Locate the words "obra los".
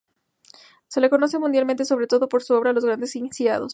2.55-2.85